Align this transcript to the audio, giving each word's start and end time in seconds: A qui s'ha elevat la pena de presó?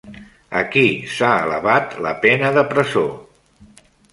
A 0.61 0.63
qui 0.75 0.85
s'ha 1.17 1.29
elevat 1.43 1.93
la 2.07 2.15
pena 2.27 2.51
de 2.59 2.65
presó? 2.73 3.05